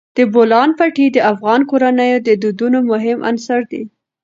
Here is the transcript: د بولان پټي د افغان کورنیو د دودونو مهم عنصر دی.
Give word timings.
د 0.17 0.19
بولان 0.33 0.69
پټي 0.77 1.05
د 1.11 1.17
افغان 1.31 1.61
کورنیو 1.69 2.17
د 2.27 2.29
دودونو 2.41 2.79
مهم 2.91 3.17
عنصر 3.29 3.61
دی. 3.71 3.83